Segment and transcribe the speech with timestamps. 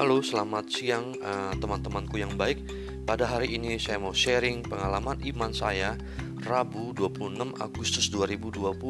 [0.00, 2.64] Halo, selamat siang uh, teman-temanku yang baik.
[3.04, 5.92] Pada hari ini saya mau sharing pengalaman iman saya
[6.40, 8.80] Rabu 26 Agustus 2020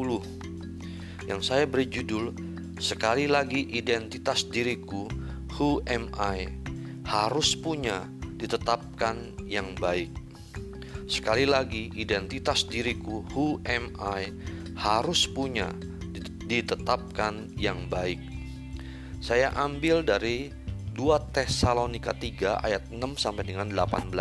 [1.27, 2.31] yang saya beri judul
[2.79, 5.11] Sekali lagi identitas diriku
[5.59, 6.47] Who am I
[7.03, 8.07] harus punya
[8.39, 10.15] ditetapkan yang baik.
[11.11, 14.31] Sekali lagi identitas diriku Who am I
[14.79, 15.75] harus punya
[16.47, 18.31] ditetapkan yang baik.
[19.19, 20.60] Saya ambil dari
[20.91, 24.11] 2 Tesalonika 3 ayat 6 sampai dengan 18.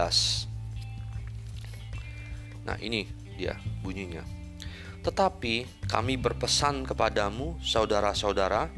[2.62, 4.22] Nah, ini dia bunyinya.
[5.02, 8.70] Tetapi kami berpesan kepadamu, saudara-saudara,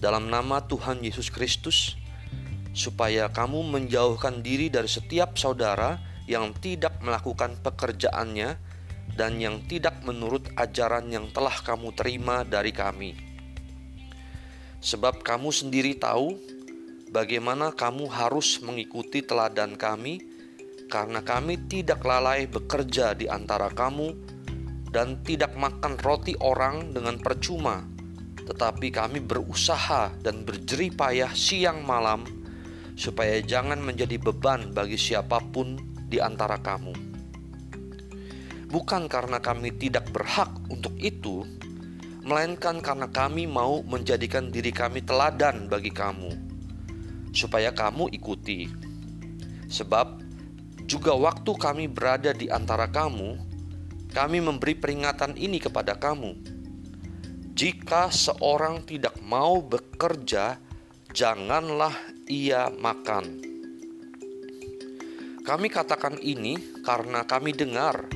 [0.00, 1.94] dalam nama Tuhan Yesus Kristus,
[2.72, 8.56] supaya kamu menjauhkan diri dari setiap saudara yang tidak melakukan pekerjaannya
[9.14, 13.14] dan yang tidak menurut ajaran yang telah kamu terima dari kami.
[14.80, 16.40] Sebab kamu sendiri tahu
[17.10, 20.22] bagaimana kamu harus mengikuti teladan kami,
[20.86, 24.14] karena kami tidak lalai bekerja di antara kamu
[24.90, 27.82] dan tidak makan roti orang dengan percuma,
[28.46, 32.26] tetapi kami berusaha dan berjerih payah siang malam,
[32.94, 35.78] supaya jangan menjadi beban bagi siapa pun
[36.10, 36.94] di antara kamu.
[38.70, 41.42] Bukan karena kami tidak berhak untuk itu,
[42.22, 46.49] melainkan karena kami mau menjadikan diri kami teladan bagi kamu
[47.30, 48.66] supaya kamu ikuti.
[49.70, 50.20] Sebab
[50.90, 53.38] juga waktu kami berada di antara kamu,
[54.10, 56.34] kami memberi peringatan ini kepada kamu.
[57.54, 60.58] Jika seorang tidak mau bekerja,
[61.14, 61.94] janganlah
[62.26, 63.46] ia makan.
[65.46, 68.06] Kami katakan ini karena kami dengar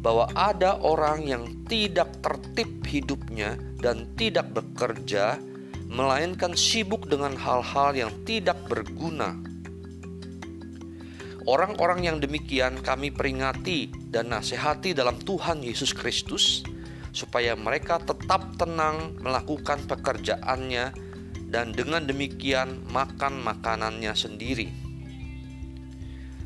[0.00, 5.36] bahwa ada orang yang tidak tertib hidupnya dan tidak bekerja
[5.90, 9.34] melainkan sibuk dengan hal-hal yang tidak berguna.
[11.50, 16.62] Orang-orang yang demikian kami peringati dan nasihati dalam Tuhan Yesus Kristus,
[17.10, 20.94] supaya mereka tetap tenang melakukan pekerjaannya
[21.50, 24.70] dan dengan demikian makan makanannya sendiri.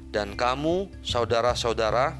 [0.08, 2.16] Dan kamu, saudara-saudara,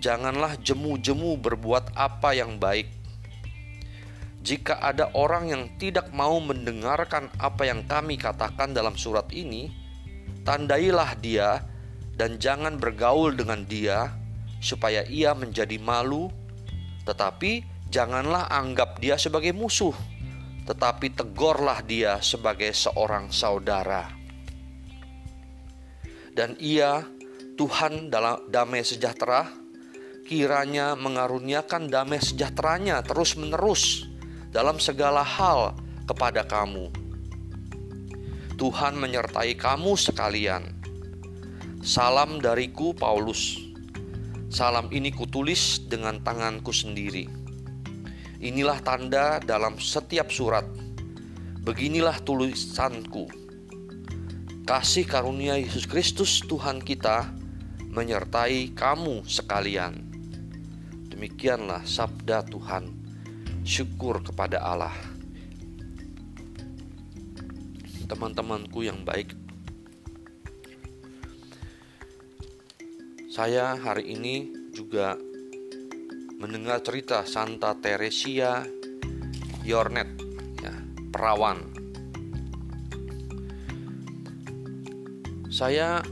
[0.00, 3.01] janganlah jemu-jemu berbuat apa yang baik
[4.42, 9.70] jika ada orang yang tidak mau mendengarkan apa yang kami katakan dalam surat ini,
[10.42, 11.62] tandailah dia
[12.18, 14.10] dan jangan bergaul dengan dia,
[14.58, 16.26] supaya ia menjadi malu.
[17.06, 19.94] Tetapi janganlah anggap dia sebagai musuh,
[20.66, 24.10] tetapi tegurlah dia sebagai seorang saudara.
[26.34, 27.06] Dan ia,
[27.54, 29.46] Tuhan dalam damai sejahtera,
[30.26, 34.11] kiranya mengaruniakan damai sejahteranya terus-menerus
[34.52, 35.72] dalam segala hal
[36.04, 36.92] kepada kamu.
[38.60, 40.76] Tuhan menyertai kamu sekalian.
[41.80, 43.58] Salam dariku Paulus.
[44.52, 47.26] Salam ini kutulis dengan tanganku sendiri.
[48.44, 50.68] Inilah tanda dalam setiap surat.
[51.64, 53.32] Beginilah tulisanku.
[54.68, 57.32] Kasih karunia Yesus Kristus Tuhan kita
[57.88, 60.12] menyertai kamu sekalian.
[61.08, 62.91] Demikianlah sabda Tuhan
[63.62, 64.94] syukur kepada Allah.
[68.10, 69.32] Teman-temanku yang baik,
[73.32, 75.16] saya hari ini juga
[76.36, 78.68] mendengar cerita Santa Teresia
[79.64, 80.10] Yornet,
[80.60, 80.74] ya,
[81.08, 81.72] perawan.
[85.48, 86.04] Saya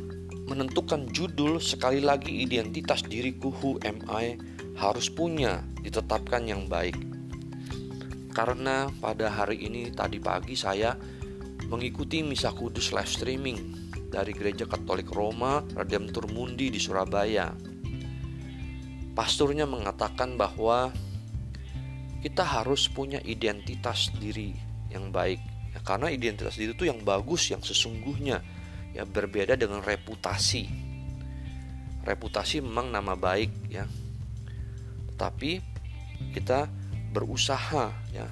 [0.49, 4.41] menentukan judul sekali lagi identitas diriku who am I
[4.81, 6.97] harus punya ditetapkan yang baik
[8.31, 10.95] karena pada hari ini tadi pagi saya
[11.67, 13.59] mengikuti misa kudus live streaming
[14.11, 17.55] dari Gereja Katolik Roma Redemptor Mundi di Surabaya.
[19.15, 20.91] Pasturnya mengatakan bahwa
[22.21, 24.55] kita harus punya identitas diri
[24.91, 25.41] yang baik.
[25.71, 28.43] Ya, karena identitas diri itu yang bagus yang sesungguhnya.
[28.91, 30.67] Ya berbeda dengan reputasi.
[32.03, 33.87] Reputasi memang nama baik ya.
[35.15, 35.63] Tapi
[36.35, 36.80] kita
[37.11, 38.27] berusaha ya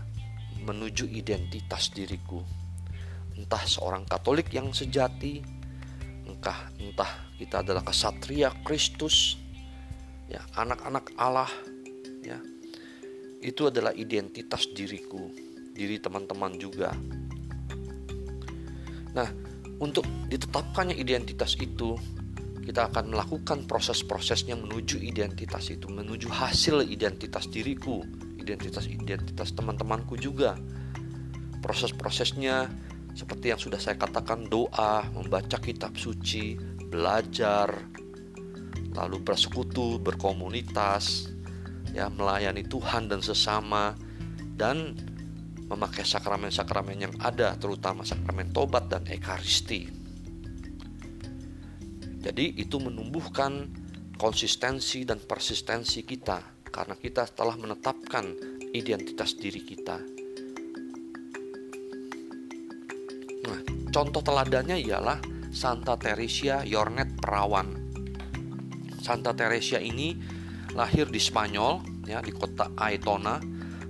[0.62, 2.42] menuju identitas diriku.
[3.38, 5.40] Entah seorang Katolik yang sejati,
[6.26, 9.38] entah entah kita adalah kesatria Kristus,
[10.26, 11.50] ya anak-anak Allah,
[12.22, 12.38] ya
[13.38, 15.30] itu adalah identitas diriku,
[15.72, 16.90] diri teman-teman juga.
[19.14, 19.30] Nah,
[19.78, 21.94] untuk ditetapkannya identitas itu,
[22.66, 28.02] kita akan melakukan proses-prosesnya menuju identitas itu, menuju hasil identitas diriku,
[28.48, 30.56] identitas-identitas teman-temanku juga.
[31.60, 32.72] Proses-prosesnya
[33.12, 36.56] seperti yang sudah saya katakan doa, membaca kitab suci,
[36.88, 37.68] belajar,
[38.96, 41.28] lalu bersekutu, berkomunitas,
[41.92, 43.92] ya melayani Tuhan dan sesama
[44.56, 44.96] dan
[45.68, 49.90] memakai sakramen-sakramen yang ada terutama sakramen tobat dan ekaristi.
[52.18, 53.70] Jadi itu menumbuhkan
[54.18, 58.38] konsistensi dan persistensi kita karena kita telah menetapkan
[58.70, 59.98] identitas diri kita
[63.88, 65.16] Contoh teladannya ialah
[65.48, 67.74] Santa Teresia Yornet Perawan.
[69.00, 70.14] Santa Teresia ini
[70.76, 73.40] lahir di Spanyol ya di kota Aitona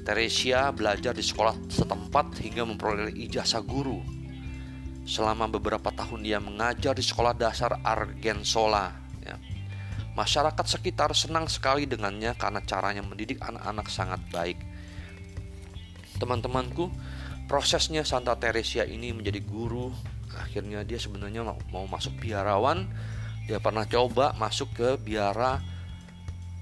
[0.05, 4.15] Teresia belajar di sekolah setempat hingga memperoleh ijazah guru
[5.05, 8.89] Selama beberapa tahun dia mengajar di sekolah dasar Argensola.
[9.21, 9.37] Ya.
[10.17, 14.57] Masyarakat sekitar senang sekali dengannya karena caranya mendidik anak-anak sangat baik.
[16.17, 16.89] Teman-temanku,
[17.45, 19.93] prosesnya Santa Teresia ini menjadi guru.
[20.41, 22.89] Akhirnya dia sebenarnya mau, masuk biarawan.
[23.45, 25.61] Dia pernah coba masuk ke biara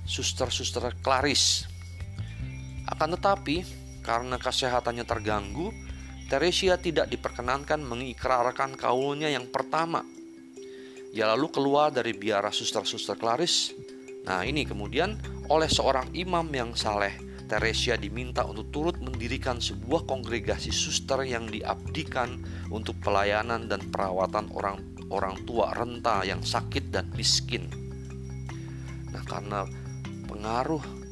[0.03, 1.72] suster-suster Klaris.
[2.93, 3.65] Akan tetapi,
[4.05, 5.73] karena kesehatannya terganggu,
[6.29, 10.05] Teresia tidak diperkenankan mengikrarkan kaulnya yang pertama.
[11.13, 13.73] Ia lalu keluar dari biara suster-suster Klaris.
[14.29, 15.17] Nah ini kemudian
[15.49, 17.17] oleh seorang imam yang saleh,
[17.49, 22.41] Teresia diminta untuk turut mendirikan sebuah kongregasi suster yang diabdikan
[22.73, 24.81] untuk pelayanan dan perawatan orang
[25.13, 27.69] orang tua renta yang sakit dan miskin.
[29.13, 29.69] Nah, karena
[30.25, 31.02] pengaruh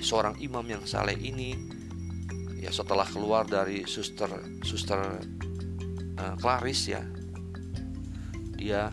[0.00, 1.54] seorang imam yang saleh ini,
[2.58, 4.28] ya setelah keluar dari suster
[4.66, 4.98] suster
[6.18, 7.02] uh, Claris ya
[8.58, 8.90] dia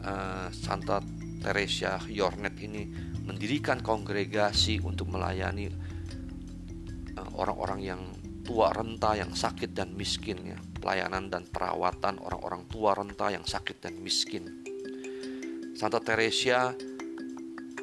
[0.00, 1.04] uh, Santa
[1.44, 2.88] Teresia Yornet ini
[3.22, 5.68] mendirikan kongregasi untuk melayani
[7.14, 8.02] eh, orang-orang uh, yang
[8.42, 13.78] tua renta yang sakit dan miskin ya pelayanan dan perawatan orang-orang tua renta yang sakit
[13.78, 14.66] dan miskin.
[15.78, 16.74] Santa Teresia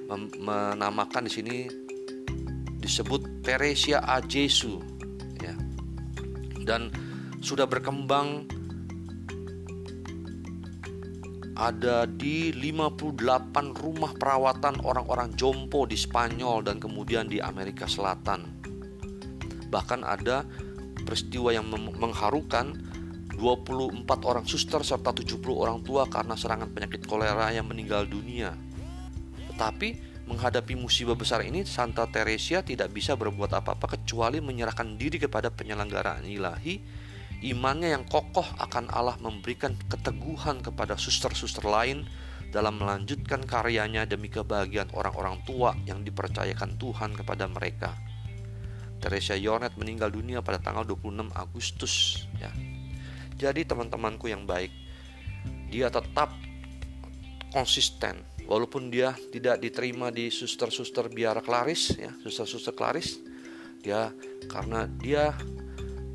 [0.09, 1.57] menamakan di sini
[2.89, 4.81] disebut Teresia a Jesu
[6.69, 6.93] dan
[7.41, 8.45] sudah berkembang
[11.57, 18.61] ada di 58 rumah perawatan orang-orang jompo di Spanyol dan kemudian di Amerika Selatan.
[19.67, 20.45] Bahkan ada
[21.03, 22.79] peristiwa yang mengharukan
[23.35, 28.55] 24 orang suster serta 70 orang tua karena serangan penyakit kolera yang meninggal dunia.
[29.51, 35.49] Tetapi menghadapi musibah besar ini, Santa Teresia tidak bisa berbuat apa-apa kecuali menyerahkan diri kepada
[35.49, 36.77] penyelenggaraan ilahi.
[37.41, 42.05] Imannya yang kokoh akan Allah memberikan keteguhan kepada suster-suster lain
[42.53, 47.97] dalam melanjutkan karyanya demi kebahagiaan orang-orang tua yang dipercayakan Tuhan kepada mereka.
[48.99, 52.51] Teresia Yornet meninggal dunia pada tanggal 26 Agustus ya.
[53.39, 54.69] Jadi teman-temanku yang baik,
[55.71, 56.35] dia tetap
[57.55, 63.21] konsisten walaupun dia tidak diterima di suster-suster biara klaris ya suster-suster klaris
[63.79, 64.11] dia
[64.49, 65.37] karena dia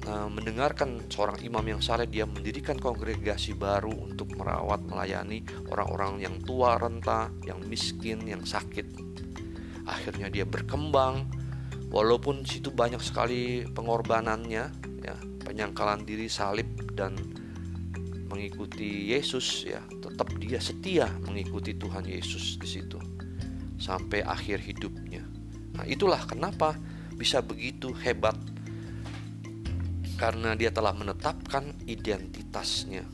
[0.08, 6.36] uh, mendengarkan seorang imam yang saleh dia mendirikan kongregasi baru untuk merawat melayani orang-orang yang
[6.44, 8.84] tua renta yang miskin yang sakit.
[9.84, 11.28] Akhirnya dia berkembang.
[11.94, 14.64] Walaupun situ banyak sekali pengorbanannya
[15.04, 15.16] ya
[15.46, 16.66] penyangkalan diri salib
[16.98, 17.14] dan
[18.34, 22.98] mengikuti Yesus ya tetap dia setia mengikuti Tuhan Yesus di situ
[23.78, 25.22] sampai akhir hidupnya.
[25.78, 26.74] Nah, itulah kenapa
[27.14, 28.34] bisa begitu hebat
[30.18, 33.06] karena dia telah menetapkan identitasnya.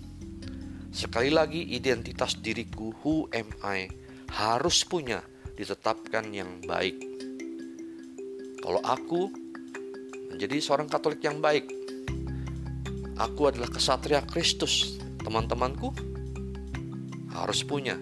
[0.91, 3.89] Sekali lagi identitas diriku who am I
[4.33, 5.21] harus punya
[5.57, 6.97] ditetapkan yang baik.
[8.61, 9.33] Kalau aku
[10.33, 11.69] menjadi seorang Katolik yang baik,
[13.17, 15.01] aku adalah kesatria Kristus
[15.31, 15.95] teman-temanku
[17.31, 17.95] harus punya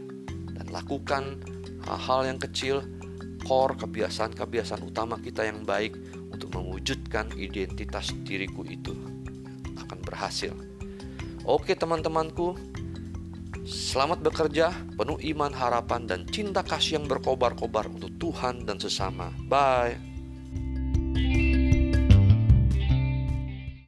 [0.56, 1.37] dan lakukan
[1.85, 2.80] hal-hal yang kecil
[3.44, 5.92] core kebiasaan-kebiasaan utama kita yang baik
[6.32, 8.97] untuk mewujudkan identitas diriku itu
[9.76, 10.56] akan berhasil.
[11.44, 12.56] Oke teman-temanku,
[13.68, 19.32] selamat bekerja, penuh iman, harapan, dan cinta kasih yang berkobar-kobar untuk Tuhan dan sesama.
[19.49, 20.08] Bye.